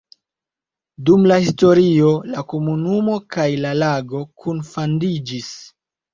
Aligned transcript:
Dum 1.09 1.27
la 1.31 1.37
historio 1.43 2.13
la 2.31 2.45
komunumo 2.55 3.19
kaj 3.37 3.47
la 3.67 3.75
lago 3.83 4.25
kunfandiĝis. 4.47 5.55